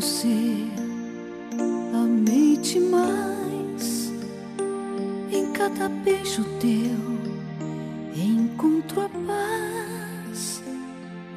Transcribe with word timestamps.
você, 0.00 0.56
amei-te 1.92 2.80
mais. 2.80 4.10
Em 5.30 5.52
cada 5.52 5.90
beijo 5.90 6.42
teu, 6.58 6.96
encontro 8.16 9.02
a 9.02 9.10
paz. 9.10 10.62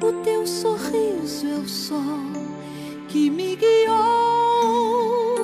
O 0.00 0.12
teu 0.22 0.46
sorriso 0.46 1.46
é 1.46 1.58
o 1.58 1.68
sol 1.68 2.32
que 3.08 3.28
me 3.28 3.54
guiou. 3.54 5.36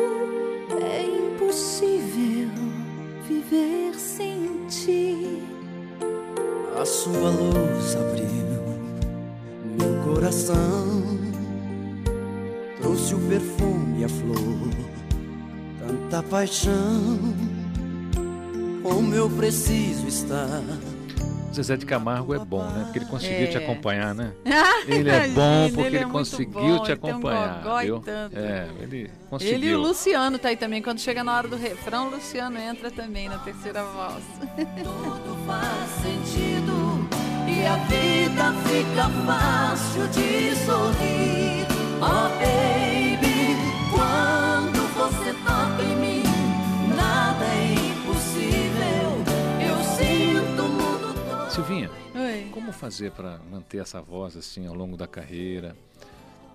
É 0.80 1.04
impossível 1.04 2.48
viver 3.28 3.94
sem 3.98 4.64
ti. 4.66 5.42
A 6.80 6.86
sua 6.86 7.28
luz 7.28 7.96
abriu 7.96 8.30
meu 9.78 10.02
coração, 10.04 11.19
trouxe 12.90 13.14
o 13.14 13.18
perfume 13.28 14.00
e 14.00 14.04
a 14.04 14.08
flor, 14.08 14.68
tanta 15.78 16.22
paixão. 16.24 17.18
Como 18.82 19.14
eu 19.14 19.30
preciso 19.30 20.08
estar 20.08 20.60
Zezé 21.54 21.76
de 21.76 21.86
Camargo 21.86 22.34
é 22.34 22.38
bom, 22.40 22.64
né? 22.64 22.82
Porque 22.84 22.98
ele 22.98 23.06
conseguiu 23.06 23.44
É. 23.44 23.46
te 23.46 23.58
acompanhar, 23.58 24.12
né? 24.12 24.32
Ele 24.88 25.08
é 25.08 25.28
bom 25.28 25.68
porque 25.70 25.86
ele, 25.86 25.96
é 25.98 26.00
muito 26.00 26.12
conseguiu 26.12 26.52
bom, 26.78 26.82
te 26.82 26.90
ele 26.90 27.00
tem 27.00 27.10
um 27.10 27.12
acompanhar, 27.12 27.62
e 27.82 27.86
viu? 27.86 28.00
tanto. 28.00 28.36
É, 28.36 28.68
ele 28.80 29.10
conseguiu. 29.28 29.54
Ele 29.54 29.66
e 29.68 29.74
o 29.74 29.80
Luciano 29.80 30.38
tá 30.38 30.48
aí 30.48 30.56
também. 30.56 30.82
Quando 30.82 31.00
chega 31.00 31.22
na 31.22 31.36
hora 31.36 31.46
do 31.48 31.56
refrão, 31.56 32.08
o 32.08 32.10
Luciano 32.10 32.58
entra 32.58 32.90
também 32.90 33.28
na 33.28 33.38
terceira 33.38 33.84
voz. 33.84 34.24
Tudo 34.56 35.36
faz 35.46 35.90
sentido 36.02 37.08
e 37.46 37.66
a 37.66 37.76
vida 37.86 38.52
fica 38.68 39.08
fácil 39.26 40.08
de 40.08 40.56
sorrir. 40.64 41.69
Oh, 42.02 42.28
baby, 42.38 43.56
quando 43.92 44.80
você 44.94 45.34
toca 45.44 45.82
em 45.82 45.96
mim, 45.96 46.22
nada 46.96 47.44
é 47.44 47.74
impossível. 47.90 49.20
Eu 49.60 49.76
sinto 49.84 50.62
o 50.62 50.68
mundo 50.68 51.14
todo. 51.14 51.50
Silvinha, 51.50 51.90
Oi. 52.14 52.48
como 52.52 52.72
fazer 52.72 53.10
para 53.10 53.38
manter 53.50 53.82
essa 53.82 54.00
voz 54.00 54.34
assim 54.34 54.66
ao 54.66 54.74
longo 54.74 54.96
da 54.96 55.06
carreira? 55.06 55.76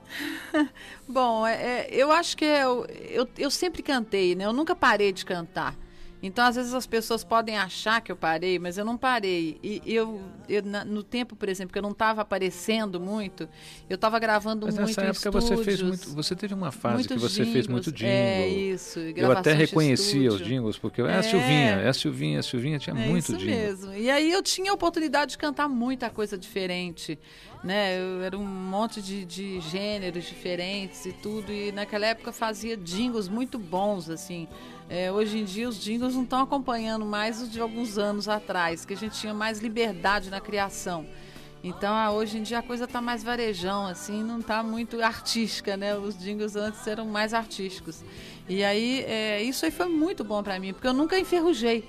Bom, 1.08 1.46
é, 1.46 1.54
é, 1.54 1.88
eu 1.92 2.12
acho 2.12 2.36
que 2.36 2.46
eu, 2.46 2.88
eu, 3.08 3.28
eu 3.38 3.52
sempre 3.52 3.84
cantei, 3.84 4.34
né? 4.34 4.46
Eu 4.46 4.54
nunca 4.54 4.76
parei 4.76 5.12
de 5.12 5.24
cantar. 5.24 5.76
Então, 6.26 6.44
às 6.46 6.56
vezes 6.56 6.74
as 6.74 6.88
pessoas 6.88 7.24
podem 7.24 7.58
achar 7.58 8.02
que 8.02 8.12
eu 8.12 8.16
parei, 8.16 8.58
mas 8.58 8.78
eu 8.78 8.84
não 8.86 8.98
parei. 8.98 9.60
E 9.64 9.82
eu, 9.86 10.20
eu 10.50 10.64
no 10.64 11.04
tempo, 11.04 11.36
por 11.36 11.48
exemplo, 11.48 11.72
que 11.72 11.78
eu 11.78 11.84
não 11.84 11.92
estava 11.92 12.22
aparecendo 12.22 13.00
muito, 13.00 13.48
eu 13.90 13.96
estava 13.96 14.18
gravando 14.18 14.66
Mas 14.66 14.76
muito 14.76 14.88
nessa 14.88 15.02
época 15.04 15.30
você 15.32 15.56
fez 15.58 15.76
estúdios, 15.80 16.06
muito, 16.08 16.16
você 16.16 16.36
teve 16.36 16.54
uma 16.54 16.72
fase 16.72 17.08
que 17.08 17.16
você 17.18 17.46
fez 17.46 17.68
muito 17.68 17.92
jingles. 17.92 18.16
jingle. 18.16 18.44
É, 18.44 18.48
isso. 18.48 19.00
Eu 19.00 19.32
até 19.32 19.54
reconhecia 19.54 20.30
os 20.30 20.42
jingles, 20.42 20.78
porque 20.78 21.02
é 21.02 21.06
a 21.06 21.18
É. 21.18 21.22
Silvinha, 21.22 21.72
é 21.82 21.88
a 21.90 21.94
Silvinha, 21.94 22.40
a 22.40 22.44
Silvinha 22.44 22.80
tinha 22.80 22.96
É 22.96 23.08
muito 23.08 23.26
isso 23.32 23.38
jingle. 23.38 23.56
mesmo. 23.56 23.94
E 23.94 24.10
aí 24.10 24.32
eu 24.32 24.42
tinha 24.42 24.72
a 24.72 24.74
oportunidade 24.74 25.32
de 25.32 25.38
cantar 25.38 25.70
muita 25.70 26.10
coisa 26.10 26.38
diferente, 26.38 27.20
né? 27.64 28.00
Eu, 28.00 28.24
era 28.24 28.38
um 28.38 28.46
monte 28.46 29.02
de, 29.02 29.26
de 29.26 29.60
gêneros 29.62 30.24
diferentes 30.26 31.06
e 31.06 31.14
tudo. 31.14 31.52
E 31.52 31.72
naquela 31.72 32.08
época 32.08 32.32
fazia 32.32 32.76
jingles 32.76 33.28
muito 33.28 33.60
bons, 33.60 34.10
assim. 34.10 34.48
É, 34.88 35.12
hoje 35.12 35.40
em 35.40 35.44
dia 35.44 35.68
os 35.68 35.80
jingles 35.80 36.14
não 36.14 36.24
estão 36.24 36.42
acompanhando 36.42 37.06
mais 37.06 37.42
os 37.42 37.52
de 37.52 37.60
alguns 37.60 37.98
anos 37.98 38.30
atrás, 38.30 38.86
que 38.86 38.94
a 38.94 38.98
gente 38.98 39.20
tinha 39.20 39.34
mais 39.34 39.60
liberdade 39.60 40.30
na 40.30 40.40
criação. 40.40 41.06
Então, 41.64 41.96
ah, 41.96 42.12
hoje 42.12 42.38
em 42.38 42.44
dia 42.44 42.60
a 42.60 42.62
coisa 42.62 42.86
tá 42.86 43.02
mais 43.02 43.24
varejão, 43.24 43.88
assim, 43.88 44.24
não 44.24 44.40
tá 44.40 44.62
muito 44.62 45.02
artística, 45.02 45.76
né? 45.76 45.98
Os 45.98 46.16
jingles 46.16 46.56
antes 46.56 46.86
eram 46.86 47.08
mais 47.08 47.34
artísticos. 47.34 48.04
E 48.48 48.64
aí, 48.64 49.04
é, 49.08 49.42
isso 49.42 49.66
aí 49.66 49.72
foi 49.72 49.88
muito 49.88 50.24
bom 50.24 50.44
para 50.44 50.60
mim, 50.60 50.74
porque 50.74 50.88
eu 50.88 50.94
nunca 50.94 51.18
enferrujei. 51.18 51.84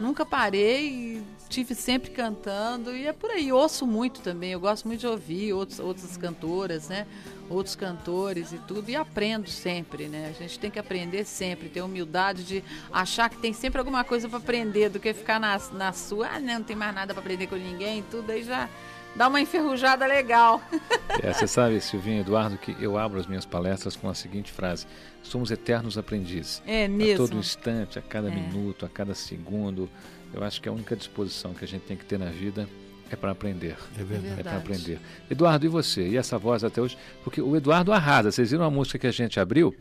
Nunca 0.00 0.24
parei, 0.24 1.22
tive 1.50 1.74
sempre 1.74 2.10
cantando 2.10 2.96
e 2.96 3.06
é 3.06 3.12
por 3.12 3.30
aí. 3.30 3.52
Ouço 3.52 3.86
muito 3.86 4.22
também, 4.22 4.52
eu 4.52 4.60
gosto 4.60 4.88
muito 4.88 5.00
de 5.00 5.06
ouvir 5.06 5.52
outros, 5.52 5.78
outras 5.78 6.16
cantoras, 6.16 6.88
né? 6.88 7.06
Outros 7.50 7.76
cantores 7.76 8.50
e 8.50 8.58
tudo, 8.58 8.88
e 8.88 8.96
aprendo 8.96 9.50
sempre, 9.50 10.08
né? 10.08 10.28
A 10.34 10.42
gente 10.42 10.58
tem 10.58 10.70
que 10.70 10.78
aprender 10.78 11.26
sempre, 11.26 11.68
ter 11.68 11.82
humildade 11.82 12.44
de 12.44 12.64
achar 12.90 13.28
que 13.28 13.36
tem 13.36 13.52
sempre 13.52 13.78
alguma 13.78 14.02
coisa 14.02 14.26
para 14.26 14.38
aprender 14.38 14.88
do 14.88 14.98
que 14.98 15.12
ficar 15.12 15.38
na, 15.38 15.60
na 15.72 15.92
sua, 15.92 16.28
ah, 16.28 16.40
não, 16.40 16.54
não 16.54 16.64
tem 16.64 16.76
mais 16.76 16.94
nada 16.94 17.12
para 17.12 17.20
aprender 17.20 17.46
com 17.46 17.56
ninguém, 17.56 18.02
tudo 18.10 18.30
aí 18.30 18.42
já 18.42 18.70
dá 19.16 19.28
uma 19.28 19.40
enferrujada 19.40 20.06
legal. 20.06 20.60
É, 21.22 21.32
você 21.34 21.46
sabe, 21.46 21.80
Silvinha 21.80 22.20
Eduardo, 22.20 22.56
que 22.56 22.74
eu 22.80 22.96
abro 22.96 23.18
as 23.20 23.26
minhas 23.26 23.44
palestras 23.44 23.94
com 23.96 24.08
a 24.08 24.14
seguinte 24.14 24.50
frase: 24.52 24.86
somos 25.22 25.50
eternos 25.50 25.98
aprendizes. 25.98 26.62
É 26.66 26.84
A 26.84 26.88
mesmo. 26.88 27.26
todo 27.26 27.36
instante, 27.36 27.98
a 27.98 28.02
cada 28.02 28.28
É. 28.28 28.34
minuto, 28.34 28.86
a 28.86 28.88
cada 28.88 29.14
segundo. 29.14 29.90
Eu 30.32 30.42
acho 30.44 30.60
que 30.62 30.68
a 30.68 30.72
única 30.72 30.94
disposição 30.96 31.52
que 31.52 31.64
a 31.64 31.68
gente 31.68 31.82
tem 31.82 31.96
que 31.96 32.04
ter 32.06 32.16
na 32.18 32.30
vida 32.30 32.66
é 33.10 33.16
para 33.16 33.32
aprender. 33.32 33.76
É 33.98 34.04
verdade. 34.04 34.40
É 34.40 34.42
para 34.44 34.56
aprender. 34.56 35.00
Eduardo, 35.28 35.66
e 35.66 35.68
você? 35.68 36.08
E 36.08 36.16
essa 36.16 36.38
voz 36.38 36.62
até 36.62 36.80
hoje? 36.80 36.96
Porque 37.24 37.42
o 37.42 37.56
Eduardo 37.56 37.92
arrasa. 37.92 38.30
Vocês 38.30 38.52
viram 38.52 38.64
a 38.64 38.70
música 38.70 38.96
que 38.98 39.06
a 39.08 39.12
gente 39.12 39.38
abriu? 39.40 39.74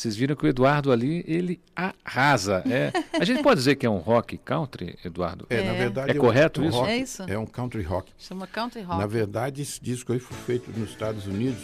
Vocês 0.00 0.16
viram 0.16 0.34
que 0.34 0.46
o 0.46 0.48
Eduardo 0.48 0.90
ali, 0.90 1.22
ele 1.28 1.60
arrasa. 1.76 2.62
É, 2.66 2.90
a 3.20 3.22
gente 3.22 3.42
pode 3.42 3.58
dizer 3.58 3.76
que 3.76 3.84
é 3.84 3.90
um 3.90 3.98
rock 3.98 4.38
country, 4.38 4.98
Eduardo? 5.04 5.46
É, 5.50 5.62
na 5.62 5.74
É. 5.74 5.78
verdade. 5.78 6.10
É 6.12 6.14
correto 6.14 6.62
um 6.62 6.68
isso? 6.70 6.78
rock, 6.78 6.90
É 6.90 6.96
isso. 6.96 7.22
É 7.24 7.38
um 7.38 7.44
country 7.44 7.82
rock. 7.82 8.10
Chama 8.16 8.46
country 8.46 8.80
rock. 8.80 8.98
Na 8.98 9.06
verdade, 9.06 9.60
esse 9.60 9.78
disco 9.78 10.14
aí 10.14 10.18
foi 10.18 10.38
feito 10.38 10.70
nos 10.70 10.88
Estados 10.88 11.26
Unidos 11.26 11.60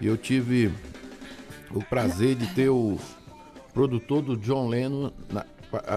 e 0.00 0.08
eu 0.08 0.16
tive 0.16 0.72
o 1.70 1.80
prazer 1.84 2.34
de 2.34 2.48
ter 2.48 2.68
o 2.68 2.98
produtor 3.72 4.22
do 4.22 4.36
John 4.36 4.66
Lennon 4.66 5.12
na, 5.30 5.46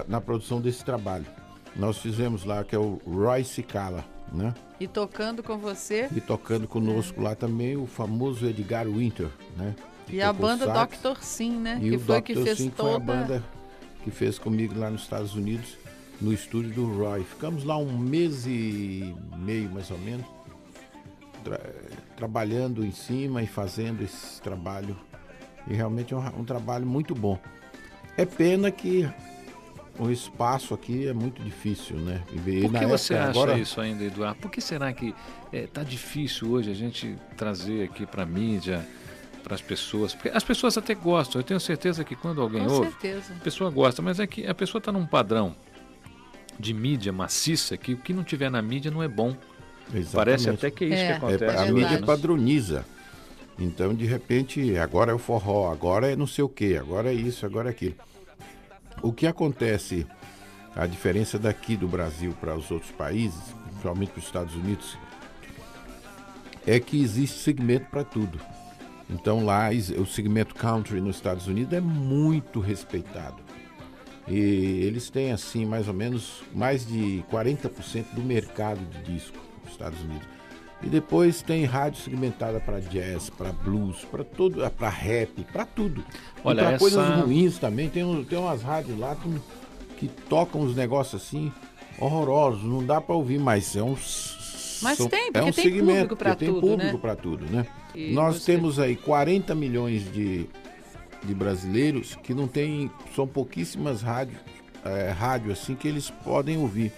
na 0.06 0.20
produção 0.20 0.60
desse 0.60 0.84
trabalho. 0.84 1.26
Nós 1.74 1.98
fizemos 1.98 2.44
lá, 2.44 2.62
que 2.62 2.76
é 2.76 2.78
o 2.78 3.00
Roy 3.04 3.42
Cicala, 3.42 4.04
né? 4.32 4.54
E 4.78 4.86
tocando 4.86 5.42
com 5.42 5.58
você. 5.58 6.08
E 6.14 6.20
tocando 6.20 6.68
conosco 6.68 7.20
lá 7.20 7.34
também 7.34 7.76
o 7.76 7.86
famoso 7.88 8.46
Edgar 8.46 8.86
Winter, 8.86 9.30
né? 9.56 9.74
E 10.08 10.22
a 10.22 10.32
banda 10.32 10.66
sax. 10.66 10.98
Dr. 11.00 11.18
Sim, 11.22 11.52
né? 11.58 11.78
E 11.82 11.90
que 11.90 11.96
o 11.96 12.00
foi 12.00 12.20
Dr. 12.20 12.24
que 12.24 12.34
fez 12.34 12.58
Sim, 12.58 12.70
que 12.70 12.76
foi 12.76 12.84
toda. 12.92 12.96
a 12.96 12.98
banda 13.16 13.44
que 14.04 14.10
fez 14.10 14.38
comigo 14.38 14.78
lá 14.78 14.88
nos 14.90 15.02
Estados 15.02 15.34
Unidos, 15.34 15.76
no 16.20 16.32
estúdio 16.32 16.70
do 16.72 16.86
Roy. 16.96 17.24
Ficamos 17.24 17.64
lá 17.64 17.76
um 17.76 17.98
mês 17.98 18.46
e 18.46 19.14
meio, 19.36 19.68
mais 19.70 19.90
ou 19.90 19.98
menos, 19.98 20.24
tra- 21.42 21.60
trabalhando 22.16 22.84
em 22.84 22.92
cima 22.92 23.42
e 23.42 23.46
fazendo 23.46 24.02
esse 24.02 24.40
trabalho. 24.40 24.96
E 25.68 25.74
realmente 25.74 26.14
é 26.14 26.16
um, 26.16 26.40
um 26.40 26.44
trabalho 26.44 26.86
muito 26.86 27.14
bom. 27.14 27.38
É 28.16 28.24
pena 28.24 28.70
que 28.70 29.08
o 29.98 30.10
espaço 30.10 30.72
aqui 30.72 31.08
é 31.08 31.12
muito 31.12 31.42
difícil, 31.42 31.96
né? 31.96 32.22
E 32.32 32.60
Por 32.62 32.70
na 32.72 32.78
que 32.78 32.86
você 32.86 33.14
época, 33.14 33.30
acha 33.30 33.40
agora, 33.40 33.58
isso 33.58 33.80
ainda, 33.80 34.04
Eduardo? 34.04 34.38
Por 34.40 34.50
que 34.50 34.60
será 34.60 34.92
que 34.92 35.12
está 35.52 35.82
difícil 35.82 36.50
hoje 36.52 36.70
a 36.70 36.74
gente 36.74 37.16
trazer 37.36 37.82
aqui 37.84 38.06
para 38.06 38.22
a 38.22 38.26
mídia, 38.26 38.86
para 39.46 39.54
as 39.54 39.62
pessoas? 39.62 40.12
Porque 40.12 40.28
as 40.30 40.42
pessoas 40.42 40.76
até 40.76 40.92
gostam. 40.92 41.40
Eu 41.40 41.44
tenho 41.44 41.60
certeza 41.60 42.02
que 42.02 42.16
quando 42.16 42.42
alguém 42.42 42.64
Com 42.64 42.72
ouve, 42.72 42.90
certeza. 42.90 43.32
a 43.32 43.44
pessoa 43.44 43.70
gosta, 43.70 44.02
mas 44.02 44.18
é 44.18 44.26
que 44.26 44.44
a 44.44 44.52
pessoa 44.52 44.80
está 44.80 44.90
num 44.90 45.06
padrão 45.06 45.54
de 46.58 46.74
mídia 46.74 47.12
maciça 47.12 47.76
que 47.76 47.92
o 47.92 47.96
que 47.96 48.12
não 48.12 48.24
tiver 48.24 48.50
na 48.50 48.60
mídia 48.60 48.90
não 48.90 49.04
é 49.04 49.06
bom. 49.08 49.36
Parece 50.12 50.48
Exatamente. 50.48 50.48
até 50.66 50.70
que 50.72 50.84
é 50.84 50.88
isso 50.88 50.96
É. 50.96 51.06
que 51.06 51.12
É, 51.12 51.16
acontece. 51.16 51.44
a 51.44 51.46
verdade. 51.48 51.72
mídia 51.72 52.02
padroniza. 52.04 52.84
Então, 53.56 53.94
de 53.94 54.04
repente, 54.04 54.76
agora 54.76 55.12
é 55.12 55.14
o 55.14 55.18
forró, 55.18 55.70
agora 55.70 56.10
é 56.10 56.16
não 56.16 56.26
sei 56.26 56.42
o 56.42 56.48
que, 56.48 56.76
agora 56.76 57.10
é 57.12 57.14
isso, 57.14 57.46
agora 57.46 57.68
é 57.68 57.70
aquilo. 57.70 57.94
O 59.00 59.12
que 59.12 59.28
acontece, 59.28 60.04
a 60.74 60.86
diferença 60.88 61.38
daqui 61.38 61.76
do 61.76 61.86
Brasil 61.86 62.34
para 62.40 62.56
os 62.56 62.68
outros 62.68 62.90
países, 62.90 63.38
principalmente 63.68 64.10
para 64.10 64.18
os 64.18 64.26
Estados 64.26 64.54
Unidos, 64.56 64.98
é 66.66 66.80
que 66.80 67.00
existe 67.00 67.38
segmento 67.38 67.86
para 67.92 68.02
tudo. 68.02 68.40
Então 69.08 69.44
lá 69.44 69.70
o 69.98 70.06
segmento 70.06 70.54
country 70.54 71.00
nos 71.00 71.16
Estados 71.16 71.46
Unidos 71.46 71.72
é 71.72 71.80
muito 71.80 72.58
respeitado. 72.60 73.36
E 74.28 74.34
eles 74.84 75.08
têm 75.08 75.30
assim 75.32 75.64
mais 75.64 75.86
ou 75.86 75.94
menos 75.94 76.42
mais 76.52 76.84
de 76.86 77.24
40% 77.30 78.06
do 78.14 78.22
mercado 78.22 78.80
de 78.86 79.12
disco 79.14 79.38
nos 79.62 79.72
Estados 79.72 80.00
Unidos. 80.02 80.26
E 80.82 80.88
depois 80.88 81.40
tem 81.40 81.64
rádio 81.64 82.02
segmentada 82.02 82.60
para 82.60 82.80
jazz, 82.80 83.30
para 83.30 83.50
blues, 83.52 84.04
para 84.10 84.24
todo, 84.24 84.68
para 84.72 84.88
rap, 84.88 85.42
para 85.52 85.64
tudo. 85.64 86.04
Olha, 86.44 86.60
e 86.60 86.62
para 86.64 86.70
essa- 86.72 86.78
coisas 86.78 87.20
ruins 87.20 87.58
também. 87.58 87.88
Tem, 87.88 88.24
tem 88.24 88.38
umas 88.38 88.62
rádios 88.62 88.98
lá 88.98 89.16
que, 89.16 89.30
que 89.96 90.08
tocam 90.28 90.60
uns 90.62 90.74
negócios 90.76 91.22
assim 91.22 91.50
horrorosos, 91.98 92.62
não 92.64 92.84
dá 92.84 93.00
para 93.00 93.14
ouvir, 93.14 93.38
mas 93.38 93.74
é 93.74 93.82
um 93.82 93.96
Mas 94.82 94.98
são- 94.98 95.08
tem, 95.08 95.28
é 95.28 95.32
porque 95.32 95.40
um 95.40 95.52
tem 95.52 95.64
segmento, 95.64 96.16
público 96.16 96.36
tem 96.36 96.48
tudo, 96.48 96.60
público 96.60 96.92
né? 96.94 96.98
para 97.00 97.16
tudo, 97.16 97.46
né? 97.46 97.66
E 97.94 98.12
Nós 98.12 98.36
você- 98.36 98.52
temos 98.52 98.78
aí 98.78 98.94
40 98.96 99.54
milhões 99.54 100.10
de, 100.12 100.46
de 101.24 101.34
brasileiros 101.34 102.14
que 102.22 102.34
não 102.34 102.46
tem, 102.46 102.90
são 103.14 103.26
pouquíssimas 103.26 104.02
rádios, 104.02 104.38
é, 104.84 105.10
rádio 105.10 105.52
assim 105.52 105.74
que 105.74 105.88
eles 105.88 106.10
podem 106.10 106.58
ouvir. 106.58 106.92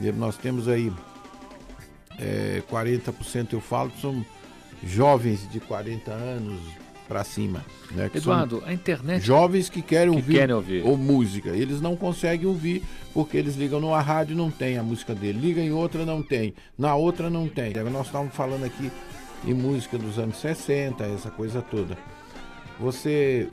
E 0.00 0.10
nós 0.12 0.36
temos 0.36 0.68
aí 0.68 0.92
é, 2.18 2.62
40% 2.70 3.52
eu 3.52 3.60
falo, 3.60 3.92
são 4.00 4.24
jovens 4.82 5.48
de 5.50 5.60
40 5.60 6.10
anos, 6.12 6.60
para 7.08 7.24
cima. 7.24 7.64
Né? 7.90 8.10
Eduardo, 8.14 8.62
a 8.66 8.72
internet. 8.72 9.24
Jovens 9.24 9.70
que 9.70 9.80
querem 9.80 10.10
que 10.10 10.16
ouvir, 10.16 10.34
querem 10.34 10.54
ouvir. 10.54 10.84
ou 10.84 10.96
música. 10.96 11.50
Eles 11.50 11.80
não 11.80 11.96
conseguem 11.96 12.46
ouvir 12.46 12.82
porque 13.14 13.36
eles 13.36 13.56
ligam 13.56 13.80
numa 13.80 14.00
rádio 14.00 14.36
não 14.36 14.50
tem 14.50 14.76
a 14.76 14.82
música 14.82 15.14
dele. 15.14 15.40
Liga 15.40 15.60
em 15.60 15.72
outra 15.72 16.04
não 16.04 16.22
tem. 16.22 16.54
Na 16.76 16.94
outra 16.94 17.30
não 17.30 17.48
tem. 17.48 17.72
Nós 17.90 18.06
estávamos 18.06 18.34
falando 18.34 18.64
aqui 18.64 18.90
em 19.44 19.54
música 19.54 19.96
dos 19.96 20.18
anos 20.18 20.36
60, 20.38 21.02
essa 21.04 21.30
coisa 21.30 21.62
toda. 21.62 21.96
Você 22.78 23.48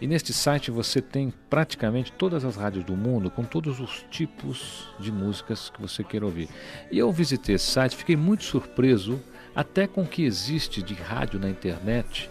e 0.00 0.06
neste 0.06 0.32
site 0.32 0.70
você 0.70 1.02
tem 1.02 1.32
praticamente 1.50 2.12
todas 2.12 2.44
as 2.44 2.56
rádios 2.56 2.84
do 2.84 2.96
mundo 2.96 3.30
com 3.30 3.44
todos 3.44 3.78
os 3.78 4.06
tipos 4.10 4.88
de 4.98 5.12
músicas 5.12 5.70
que 5.70 5.80
você 5.80 6.02
queira 6.02 6.24
ouvir. 6.24 6.48
E 6.90 6.98
eu 6.98 7.12
visitei 7.12 7.56
esse 7.56 7.66
site, 7.66 7.96
fiquei 7.96 8.16
muito 8.16 8.44
surpreso 8.44 9.20
até 9.54 9.86
com 9.86 10.02
o 10.02 10.06
que 10.06 10.24
existe 10.24 10.80
de 10.80 10.94
rádio 10.94 11.40
na 11.40 11.50
internet 11.50 12.30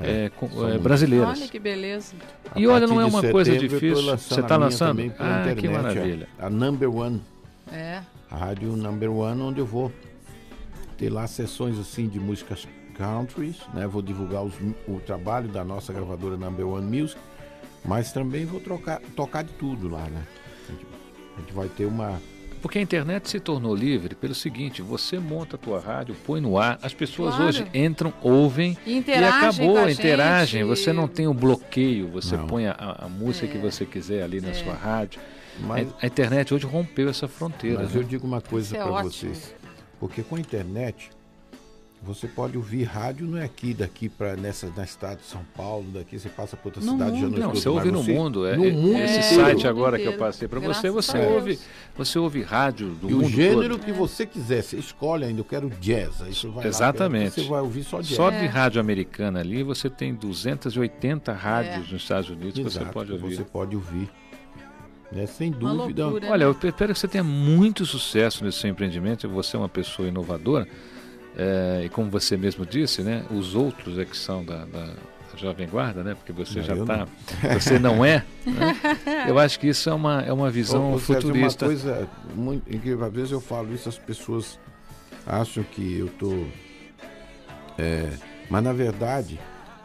é, 0.00 0.26
é 0.26 0.28
com, 0.30 0.68
é, 0.68 0.78
brasileiras. 0.78 1.40
Olha 1.40 1.48
que 1.48 1.58
beleza. 1.58 2.14
E 2.54 2.66
olha, 2.66 2.86
não 2.86 3.00
é 3.00 3.04
uma 3.04 3.22
coisa 3.30 3.56
difícil. 3.58 4.16
Você 4.16 4.40
está 4.40 4.56
lançando? 4.56 5.00
Ah, 5.00 5.04
internet, 5.04 5.60
que 5.60 5.68
maravilha. 5.68 6.28
A, 6.38 6.46
a 6.46 6.50
Number 6.50 6.88
One. 6.88 7.20
É. 7.72 8.00
A 8.30 8.36
rádio 8.36 8.76
Number 8.76 9.10
One, 9.10 9.40
onde 9.42 9.58
eu 9.60 9.66
vou 9.66 9.92
ter 10.96 11.10
lá 11.10 11.26
sessões 11.26 11.78
assim 11.78 12.08
de 12.08 12.18
músicas 12.20 12.66
countries, 12.96 13.56
né? 13.72 13.86
Vou 13.86 14.02
divulgar 14.02 14.42
os, 14.42 14.54
o 14.86 15.00
trabalho 15.00 15.48
da 15.48 15.64
nossa 15.64 15.92
gravadora 15.92 16.36
Number 16.36 16.66
One 16.66 17.00
Music, 17.00 17.20
mas 17.84 18.12
também 18.12 18.44
vou 18.44 18.60
trocar, 18.60 19.00
tocar 19.14 19.42
de 19.44 19.52
tudo 19.52 19.88
lá, 19.88 20.02
né? 20.08 20.22
A 20.68 20.72
gente, 20.72 20.86
a 21.36 21.40
gente 21.40 21.52
vai 21.52 21.68
ter 21.68 21.86
uma 21.86 22.20
porque 22.60 22.80
a 22.80 22.82
internet 22.82 23.30
se 23.30 23.38
tornou 23.38 23.72
livre 23.72 24.16
pelo 24.16 24.34
seguinte: 24.34 24.82
você 24.82 25.16
monta 25.16 25.54
a 25.54 25.58
tua 25.58 25.78
rádio, 25.78 26.16
põe 26.26 26.40
no 26.40 26.58
ar, 26.58 26.76
as 26.82 26.92
pessoas 26.92 27.30
Claro. 27.36 27.48
hoje 27.48 27.66
entram, 27.72 28.12
ouvem 28.20 28.76
e, 28.84 28.96
Interagem 28.96 29.48
acabou, 29.48 29.74
com 29.76 29.84
a 29.84 29.92
interagem. 29.92 30.60
gente. 30.62 30.68
Você 30.68 30.92
não 30.92 31.06
tem 31.06 31.28
o 31.28 31.32
bloqueio, 31.34 32.08
você 32.08 32.36
Não. 32.36 32.48
põe 32.48 32.66
a, 32.66 32.72
a 32.76 33.08
música 33.08 33.46
que 33.46 33.56
É. 33.58 33.60
você 33.60 33.86
quiser 33.86 34.24
ali 34.24 34.40
na 34.40 34.52
sua 34.54 34.74
rádio. 34.74 35.20
Mas, 35.60 35.88
A, 36.00 36.06
internet 36.06 36.54
hoje 36.54 36.66
rompeu 36.66 37.08
essa 37.08 37.26
fronteira. 37.28 37.80
mas 37.82 37.92
né? 37.94 38.00
eu 38.00 38.04
digo 38.04 38.26
uma 38.26 38.40
coisa 38.40 38.76
é 38.76 38.82
para 38.82 39.02
vocês. 39.02 39.54
Porque 40.00 40.22
com 40.22 40.36
a 40.36 40.40
internet, 40.40 41.10
você 42.00 42.28
pode 42.28 42.56
ouvir 42.56 42.84
rádio, 42.84 43.26
não 43.26 43.38
é 43.38 43.44
aqui, 43.44 43.74
daqui 43.74 44.08
para 44.08 44.36
nessa 44.36 44.72
na 44.76 44.84
estado 44.84 45.18
de 45.18 45.24
São 45.26 45.40
Paulo, 45.56 45.84
daqui 45.92 46.16
você 46.16 46.28
passa 46.28 46.56
para 46.56 46.68
outra 46.68 46.80
No 46.80 46.92
cidade, 46.92 47.10
já 47.20 47.26
mundo. 47.26 47.30
não 47.32 47.38
Não, 47.48 47.52
escuta 47.54 47.60
você 47.60 47.68
ouve 47.68 47.90
no 47.90 48.02
você- 48.04 48.12
mundo. 48.12 48.46
É, 48.46 48.56
no 48.56 48.64
é- 48.64 48.70
mundo 48.70 48.98
esse 49.00 49.18
inteiro. 49.18 49.34
site 49.42 49.66
agora 49.66 49.98
que 49.98 50.04
eu 50.04 50.16
passei 50.16 50.46
para 50.46 50.60
você, 50.60 50.88
você 50.90 51.18
ouve, 51.18 51.58
você 51.96 52.18
ouve 52.20 52.40
rádio 52.42 52.90
do 52.90 53.10
E 53.10 53.14
o 53.14 53.16
mundo 53.18 53.28
gênero 53.30 53.70
todo. 53.76 53.84
que 53.84 53.90
você 53.90 54.24
quiser, 54.24 54.62
você 54.62 54.76
escolhe 54.76 55.24
ainda, 55.24 55.40
eu 55.40 55.44
quero 55.44 55.68
jazz. 55.80 56.22
Aí 56.22 56.32
você 56.32 56.46
vai 56.46 56.62
lá, 56.62 56.68
Exatamente. 56.68 57.40
você 57.40 57.48
vai 57.48 57.60
ouvir 57.62 57.82
só 57.82 58.00
jazz. 58.00 58.14
Só 58.14 58.30
É. 58.30 58.40
de 58.42 58.46
rádio 58.46 58.80
americana 58.80 59.40
ali, 59.40 59.64
você 59.64 59.90
tem 59.90 60.14
280 60.14 61.32
rádios 61.32 61.90
nos 61.90 62.00
Estados 62.02 62.30
Unidos 62.30 62.54
que 62.54 62.62
você 62.62 62.78
Exato, 62.78 62.92
pode 62.92 63.10
ouvir. 63.12 63.34
Você 63.34 63.42
pode 63.42 63.74
ouvir. 63.74 64.08
Né? 65.10 65.26
Sem 65.26 65.50
dúvida. 65.50 66.04
loucura. 66.06 66.30
Olha, 66.30 66.44
eu 66.44 66.52
espero 66.52 66.92
que 66.92 66.98
você 66.98 67.08
tenha 67.08 67.24
muito 67.24 67.86
sucesso 67.86 68.44
nesse 68.44 68.58
seu 68.58 68.70
empreendimento. 68.70 69.28
Você 69.28 69.56
é 69.56 69.58
uma 69.58 69.68
pessoa 69.68 70.06
inovadora. 70.08 70.68
é, 71.36 71.82
e 71.84 71.88
como 71.88 72.10
você 72.10 72.36
mesmo 72.36 72.66
disse, 72.66 73.02
né? 73.02 73.24
Os 73.30 73.54
outros 73.54 73.98
é 73.98 74.04
que 74.04 74.16
são 74.16 74.44
da, 74.44 74.64
da- 74.66 74.94
Jovem 75.36 75.68
Guarda, 75.68 76.02
né? 76.02 76.14
Porque 76.16 76.32
você 76.32 76.58
Não, 76.58 76.64
já 76.66 76.74
está. 76.74 77.06
Você 77.54 77.78
não 77.78 78.04
é. 78.04 78.24
né? 78.44 78.76
Eu 79.28 79.38
acho 79.38 79.60
que 79.60 79.68
isso 79.68 79.88
é 79.88 79.94
uma, 79.94 80.20
é 80.22 80.32
uma 80.32 80.50
visão 80.50 80.94
Ô, 80.94 80.98
futurista. 80.98 81.66
Uma 81.66 81.68
coisa 81.74 82.08
muito 82.34 82.74
incrível, 82.74 83.04
às 83.06 83.12
vezes 83.12 83.30
eu 83.30 83.40
falo 83.40 83.72
isso, 83.72 83.88
as 83.88 83.96
pessoas 83.96 84.58
acham 85.24 85.62
que 85.62 85.98
eu 86.00 86.08
tô. 86.18 86.44
é, 87.78 88.10
mas 88.50 88.64
na 88.64 88.72
verdade, 88.72 89.38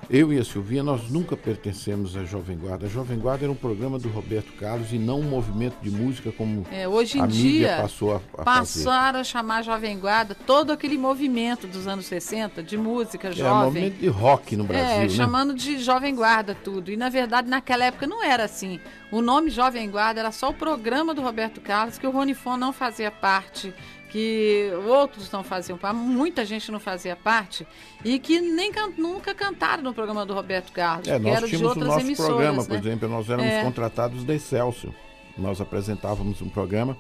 eu 0.10 0.32
e 0.34 0.38
a 0.40 0.44
Silvinha, 0.44 0.84
nós 0.84 1.10
nunca 1.10 1.36
pertencemos 1.36 2.16
à 2.18 2.24
Jovem 2.24 2.58
Guarda. 2.58 2.86
A 2.86 2.90
Jovem 2.90 3.18
Guarda 3.18 3.46
era 3.46 3.52
um 3.52 3.56
programa 3.56 3.98
do 3.98 4.10
Roberto 4.10 4.52
Carlos 4.54 4.92
e 4.92 4.98
não 5.00 5.20
um 5.20 5.24
movimento 5.30 5.76
de 5.82 5.90
música 5.90 6.32
como 6.32 6.66
É, 6.72 6.88
hoje 6.88 7.18
em 7.18 7.22
a 7.22 7.26
mídia 7.28 7.42
dia, 7.42 7.78
passou 7.82 8.14
a, 8.14 8.18
a 8.18 8.20
fazer. 8.20 8.44
passaram 8.46 9.20
a 9.20 9.24
chamar 9.24 9.64
Jovem 9.64 9.98
Guarda 10.00 10.36
todo 10.36 10.72
aquele 10.72 10.98
movimento 10.98 11.68
dos 11.68 11.88
anos 11.88 12.06
60 12.06 12.62
de 12.64 12.78
música 12.78 13.30
É 13.30 13.32
um 13.32 13.36
jovem. 13.36 13.64
movimento 13.66 13.98
de 14.00 14.08
rock 14.08 14.56
no 14.56 14.64
Brasil, 14.66 14.86
é, 14.86 15.00
né? 15.04 15.10
chamando 15.10 15.54
de 15.54 15.80
Jovem 15.80 16.14
Guarda 16.16 16.54
tudo. 16.56 16.92
E 16.92 16.98
na 16.98 17.10
verdade, 17.10 17.50
naquela 17.50 17.86
época 17.86 18.06
não 18.08 18.24
era 18.24 18.44
assim. 18.44 18.80
O 19.12 19.22
nome 19.22 19.50
Jovem 19.50 19.90
Guarda 19.90 20.20
era 20.20 20.32
só 20.32 20.50
o 20.50 20.54
programa 20.54 21.14
do 21.14 21.22
Roberto 21.22 21.62
Carlos, 21.62 21.98
que 21.98 22.08
o 22.08 22.12
Ronifon 22.12 22.58
não 22.58 22.74
fazia 22.74 23.12
parte, 23.12 23.74
que 24.14 24.70
outros 24.88 25.32
não 25.32 25.44
faziam 25.44 25.76
parte, 25.76 25.98
muita 25.98 26.46
gente 26.46 26.72
não 26.72 26.80
fazia 26.80 27.16
parte, 27.16 27.66
e 28.06 28.20
que 28.20 28.40
nem 28.40 28.72
can- 28.72 28.94
nunca 28.96 29.34
cantaram 29.34 29.82
no 29.82 29.92
programa 29.92 30.24
do 30.24 30.36
Roberto 30.36 30.72
Carlos, 30.72 31.08
É, 31.08 31.18
que 31.18 31.24
nós 31.24 31.38
era 31.38 31.48
de 31.48 31.58
tínhamos 31.58 31.66
o 31.66 31.70
outras 31.70 31.88
nosso 31.88 32.00
emissoras. 32.06 32.32
programa, 32.32 32.62
né? 32.62 32.68
por 32.68 32.78
exemplo, 32.78 33.10
nós 33.10 33.28
éramos 33.28 33.52
É. 33.52 33.64
contratados 33.64 34.24
da 34.24 34.36
Excelsior. 34.36 34.94
Nós 35.36 35.60
apresentávamos 35.60 36.44
um 36.44 36.48
programa, 36.48 36.96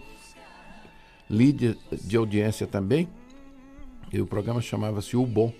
líder 1.29 1.77
de 1.91 2.17
audiência 2.17 2.65
também, 2.65 3.07
e 4.11 4.19
o 4.19 4.25
programa 4.25 4.59
chamava-se 4.59 5.15
O 5.15 5.23
Bom, 5.23 5.53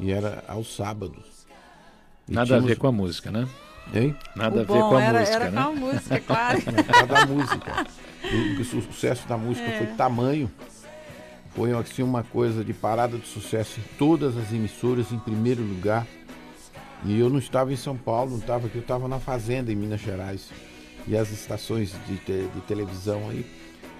e 0.00 0.10
era 0.10 0.42
aos 0.48 0.74
sábados. 0.74 1.46
E 2.28 2.32
Nada 2.32 2.56
a 2.56 2.58
ver 2.58 2.76
com 2.78 2.88
a 2.88 2.92
música, 2.92 3.30
né? 3.30 3.48
Hein? 3.94 4.16
Nada 4.34 4.56
O 4.56 4.60
a 4.60 4.64
ver 4.64 4.66
com 4.80 4.96
a 4.96 5.02
era, 5.02 5.18
música, 5.20 5.36
era 5.36 5.50
né? 5.50 5.62
com 5.62 5.68
a 5.68 5.72
música, 5.72 6.20
claro. 6.20 6.58
Cada 6.86 7.26
música. 7.26 7.86
E 8.24 8.60
o 8.60 8.64
sucesso 8.64 9.26
da 9.28 9.36
música 9.36 9.66
É. 9.68 9.78
foi 9.78 9.86
tamanho. 9.88 10.50
Foi 11.54 11.72
assim, 11.72 12.02
uma 12.02 12.22
coisa 12.22 12.64
de 12.64 12.72
parada 12.72 13.18
de 13.18 13.26
sucesso 13.26 13.78
em 13.78 13.96
todas 13.98 14.36
as 14.38 14.52
emissoras, 14.52 15.12
em 15.12 15.18
primeiro 15.18 15.62
lugar. 15.62 16.06
E 17.04 17.18
eu 17.18 17.28
não 17.28 17.38
estava 17.38 17.72
em 17.72 17.76
São 17.76 17.96
Paulo, 17.96 18.30
não 18.30 18.38
estava 18.38 18.66
aqui, 18.68 18.76
eu 18.76 18.82
estava 18.82 19.06
na 19.08 19.18
fazenda 19.18 19.70
em 19.72 19.76
Minas 19.76 20.00
Gerais. 20.00 20.48
E 21.06 21.16
as 21.16 21.30
estações 21.30 21.94
de, 22.06 22.16
te- 22.18 22.48
de 22.54 22.60
televisão 22.62 23.28
aí, 23.28 23.44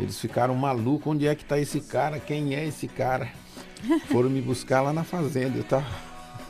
eles 0.01 0.19
ficaram 0.19 0.55
malucos. 0.55 1.13
Onde 1.13 1.27
é 1.27 1.35
que 1.35 1.43
está 1.43 1.59
esse 1.59 1.81
cara? 1.81 2.19
Quem 2.21 2.55
é 2.55 2.65
esse 2.67 2.87
cara? 2.89 3.29
Foram 4.11 4.31
me 4.31 4.41
buscar 4.41 4.81
lá 4.81 4.93
na 4.93 5.03
fazenda. 5.05 5.59
Eu, 5.59 5.65
tava... 5.65 5.85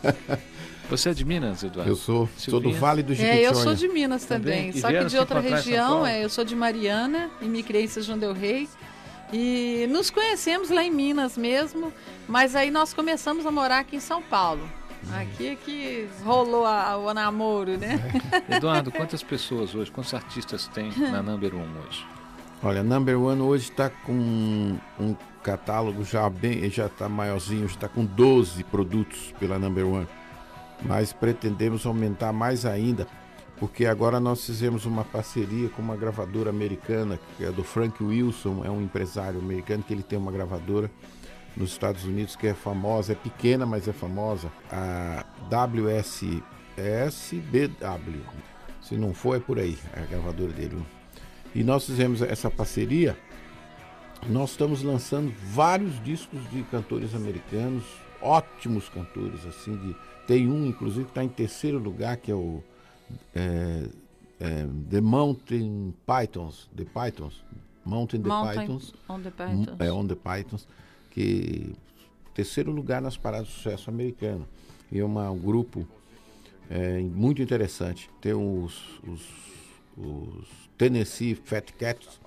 Você 0.91 1.09
é 1.11 1.15
de 1.15 1.25
Minas, 1.25 1.63
Eduardo? 1.63 1.91
eu 1.91 1.97
sou, 1.97 2.29
sou 2.37 2.61
do? 2.61 2.71
Vale 2.73 3.03
do 3.03 3.13
É, 3.13 3.17
Jequitinhonha. 3.17 3.47
eu 3.49 3.55
sou 3.55 3.75
de 3.75 3.89
Minas 3.89 4.25
Também? 4.27 4.67
também, 4.73 4.81
só 4.81 4.89
que 4.89 5.05
de 5.07 5.17
outra 5.17 5.41
região. 5.41 6.07
É, 6.07 6.23
eu 6.23 6.29
sou 6.29 6.45
de 6.45 6.55
Mariana 6.55 7.31
e 7.41 7.47
me 7.47 7.63
criei 7.63 7.85
em 7.85 7.89
São 7.89 8.03
João 8.03 8.19
del 8.19 8.33
Rei. 8.35 8.69
E 9.33 9.87
nos 9.91 10.11
conhecemos 10.11 10.69
lá 10.69 10.85
em 10.85 10.91
Minas 10.91 11.39
mesmo, 11.39 11.91
mas 12.29 12.55
aí 12.55 12.71
nós 12.71 12.93
começamos 12.93 13.47
a 13.47 13.51
morar 13.51 13.79
aqui 13.79 13.97
em 13.97 14.01
São 14.01 14.21
Paulo. 14.23 14.69
Aqui 15.15 15.49
é 15.49 15.55
que 15.57 16.07
rolou 16.25 16.67
a- 16.67 16.97
o 16.99 17.13
namoro, 17.15 17.79
né? 17.79 17.99
Eduardo, 18.51 18.93
quantas 18.93 19.23
pessoas 19.23 19.75
hoje, 19.75 19.91
quantos 19.91 20.13
artistas 20.13 20.69
tem 20.69 20.93
na 20.99 21.23
Number 21.23 21.55
One 21.55 21.73
hoje? 21.89 22.05
Olha, 22.65 22.81
Number 22.85 23.21
One 23.21 23.41
hoje 23.41 23.71
está 23.71 23.91
com 23.91 24.13
um 24.13 25.17
catálogo 25.43 26.05
já 26.05 26.31
bem, 26.31 26.71
já 26.71 26.87
está 26.87 27.09
maiorzinho, 27.09 27.67
está 27.67 27.89
com 27.89 28.05
12 28.05 28.63
produtos 28.63 29.35
pela 29.41 29.59
Number 29.59 29.85
One. 29.85 30.07
Mas 30.81 31.13
pretendemos 31.13 31.85
aumentar 31.85 32.33
mais 32.33 32.65
ainda, 32.65 33.09
porque 33.59 33.85
agora 33.85 34.21
nós 34.21 34.47
fizemos 34.47 34.87
uma 34.87 35.03
parceria 35.03 35.69
com 35.71 35.83
uma 35.83 35.97
gravadora 35.97 36.51
americana, 36.51 37.19
que 37.37 37.45
é 37.45 37.51
do 37.51 37.65
Frank 37.65 38.01
Wilson, 38.01 38.63
é 38.65 38.71
um 38.71 38.81
empresário 38.81 39.41
americano 39.41 39.83
que 39.83 39.93
ele 39.93 40.05
tem 40.05 40.17
uma 40.17 40.31
gravadora 40.31 40.89
nos 41.57 41.73
Estados 41.73 42.05
Unidos 42.05 42.37
que 42.37 42.47
é 42.47 42.55
famosa, 42.55 43.11
é 43.11 43.17
pequena, 43.17 43.67
mas 43.67 43.89
é 43.89 43.93
famosa, 43.93 44.53
a 44.71 45.25
WSSBW. 45.51 46.43
Se 48.81 48.97
não 48.97 49.13
for, 49.13 49.37
é 49.37 49.41
por 49.41 49.59
aí, 49.59 49.77
a 49.97 50.03
gravadora 50.03 50.53
dele. 50.53 51.02
E 51.55 51.63
nós 51.63 51.87
fizemos 51.87 52.23
essa 52.23 52.51
parceria. 52.51 53.17
Nós 54.29 54.51
estamos 54.51 54.83
lançando 54.83 55.33
vários 55.47 56.03
discos 56.03 56.49
de 56.51 56.63
cantores 56.65 57.15
americanos, 57.15 57.85
ótimos 58.21 58.89
cantores, 58.89 59.45
assim, 59.47 59.77
de 59.77 59.97
Tem 60.27 60.49
um, 60.49 60.67
inclusive, 60.67 61.05
que 61.05 61.11
está 61.11 61.25
em 61.25 61.29
terceiro 61.29 61.79
lugar, 61.79 62.17
que 62.17 62.31
é 62.31 62.35
o 62.35 62.63
é, 63.35 63.89
é, 64.41 64.67
The 64.91 65.01
Mountain 65.01 65.93
Pythons, 66.07 66.71
The 66.77 66.85
Pythons, 66.85 67.45
Mountain, 67.85 68.21
Mountain 68.21 68.53
the 68.53 68.61
Pythons, 68.61 68.95
on 69.09 69.21
the 69.21 69.31
Pythons. 69.31 69.81
é 69.81 69.93
On 69.93 70.07
the 70.07 70.15
Pythons, 70.15 70.69
que 71.11 71.75
terceiro 72.33 72.71
lugar 72.71 73.03
nas 73.03 73.17
paradas 73.17 73.49
de 73.49 73.55
sucesso 73.55 73.91
americano. 73.91 74.47
E 74.91 74.99
é 74.99 75.05
uma, 75.05 75.31
um 75.31 75.39
grupo 75.39 75.87
é, 76.71 77.01
muito 77.01 77.43
interessante. 77.43 78.11
Tem 78.21 78.33
os, 78.33 79.01
os, 79.07 79.21
os 79.97 80.47
Tennessee 80.79 81.35
Fat 81.35 81.71
Cats, 81.73 82.21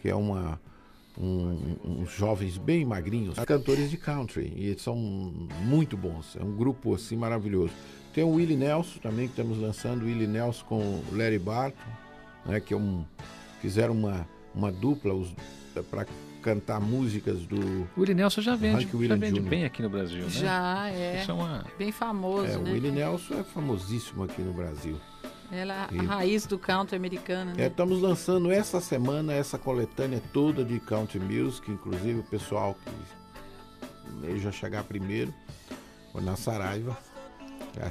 que 0.00 0.08
é 0.08 0.14
uma 0.14 0.60
um, 1.18 1.76
uns 1.84 2.10
jovens 2.12 2.58
bem 2.58 2.84
magrinhos, 2.84 3.38
cantores 3.40 3.90
de 3.90 3.96
country, 3.96 4.52
e 4.56 4.78
são 4.78 4.96
muito 4.96 5.96
bons. 5.96 6.36
É 6.36 6.42
um 6.42 6.54
grupo 6.54 6.94
assim 6.94 7.16
maravilhoso. 7.16 7.72
Tem 8.12 8.24
o 8.24 8.30
Willie 8.30 8.56
Nelson 8.56 8.98
também, 9.00 9.26
que 9.26 9.32
estamos 9.32 9.58
lançando, 9.58 10.02
o 10.02 10.06
Willie 10.06 10.26
Nelson 10.26 10.64
com 10.66 10.78
o 10.78 11.04
Larry 11.12 11.38
Barton, 11.38 11.90
né, 12.44 12.60
que 12.60 12.72
é 12.72 12.76
um, 12.76 13.04
fizeram 13.60 13.94
uma, 13.94 14.26
uma 14.54 14.72
dupla 14.72 15.14
para 15.90 16.06
cantar 16.42 16.80
músicas 16.80 17.40
do. 17.46 17.88
O 17.96 18.00
Willie 18.00 18.14
Nelson 18.14 18.40
já 18.40 18.54
vende, 18.54 18.88
já 19.06 19.16
vende 19.16 19.40
Jr.. 19.40 19.48
bem 19.48 19.64
aqui 19.64 19.82
no 19.82 19.90
Brasil, 19.90 20.24
né? 20.24 20.30
Já 20.30 20.88
é. 20.90 21.20
Isso 21.20 21.30
é 21.30 21.34
uma... 21.34 21.64
Bem 21.76 21.90
famoso, 21.90 22.46
É, 22.46 22.56
o 22.56 22.62
né? 22.62 22.72
Willie 22.72 22.92
Nelson 22.92 23.34
é 23.34 23.42
famosíssimo 23.42 24.24
aqui 24.24 24.40
no 24.42 24.52
Brasil. 24.52 24.96
Ela 25.50 25.88
é 25.92 25.98
a 25.98 26.02
raiz 26.02 26.46
do 26.46 26.58
country 26.58 26.96
americano, 26.96 27.52
né? 27.54 27.64
É, 27.64 27.66
estamos 27.66 28.00
lançando 28.00 28.50
essa 28.50 28.80
semana 28.80 29.32
essa 29.32 29.58
coletânea 29.58 30.22
toda 30.32 30.64
de 30.64 30.78
country 30.80 31.20
music, 31.20 31.70
inclusive 31.70 32.20
o 32.20 32.24
pessoal 32.24 32.74
que 32.74 34.20
veio 34.20 34.38
já 34.38 34.50
chegar 34.50 34.84
primeiro, 34.84 35.32
ou 36.12 36.20
na 36.20 36.36
Saraiva, 36.36 36.96
já 37.74 37.90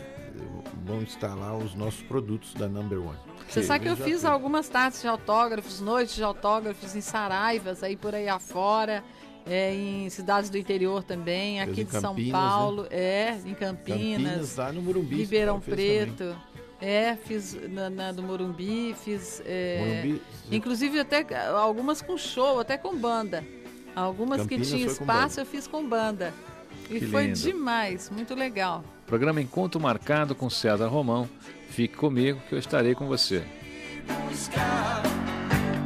vão 0.86 1.02
instalar 1.02 1.56
os 1.56 1.76
nossos 1.76 2.02
produtos 2.02 2.54
da 2.54 2.68
Number 2.68 3.00
One. 3.00 3.18
Você 3.48 3.64
sabe 3.64 3.86
que 3.86 3.92
eu 3.92 3.98
fiz 3.98 4.22
tem. 4.22 4.30
algumas 4.30 4.68
tardes 4.68 5.02
de 5.02 5.08
autógrafos, 5.08 5.80
noites 5.80 6.16
de 6.16 6.24
autógrafos 6.24 6.96
em 6.96 7.02
Saraivas, 7.02 7.84
aí 7.84 7.96
por 7.96 8.16
aí 8.16 8.28
afora, 8.28 9.04
é, 9.46 9.74
em 9.74 10.10
cidades 10.10 10.50
do 10.50 10.58
interior 10.58 11.04
também, 11.04 11.62
aqui 11.62 11.82
em 11.82 11.86
de 11.86 11.92
São 11.92 12.16
Campinas, 12.16 12.32
Paulo, 12.32 12.88
é, 12.90 13.38
em 13.46 13.54
Campinas, 13.54 14.18
Campinas, 14.24 14.56
lá 14.56 14.72
no 14.72 14.82
Morumbi. 14.82 15.16
Ribeirão 15.18 15.62
fez 15.62 16.16
também. 16.16 16.36
É, 16.82 17.16
fiz 17.16 17.58
na, 17.70 17.90
na 17.90 18.12
do 18.12 18.22
Morumbi, 18.22 18.94
fiz. 19.04 19.42
é, 19.46 20.04
Morumbi, 20.04 20.22
Inclusive 20.52 21.00
até 21.00 21.26
algumas 21.50 22.02
com 22.02 22.18
show, 22.18 22.60
até 22.60 22.78
com 22.78 22.96
banda. 22.96 23.44
Algumas 23.96 24.42
Campinas 24.42 24.68
que 24.70 24.76
tinham 24.76 24.92
espaço 24.92 25.40
eu 25.40 25.46
fiz 25.46 25.68
com 25.68 25.88
banda. 25.88 26.34
E 26.90 27.00
Que 27.00 27.08
foi 27.08 27.28
lindo. 27.28 27.40
demais, 27.40 28.10
muito 28.10 28.36
legal. 28.36 28.84
Programa 29.08 29.42
Encontro 29.42 29.80
Marcado 29.80 30.36
com 30.36 30.50
César 30.50 30.88
Romão. 30.88 31.30
Fique 31.70 31.96
comigo 31.96 32.40
que 32.48 32.54
eu 32.56 32.60
estarei 32.60 32.94
com 32.94 33.08
você. 33.08 33.44
buscar 34.30 35.02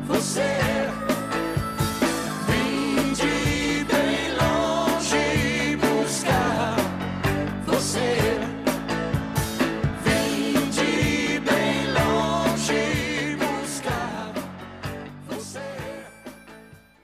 você. 0.07 0.78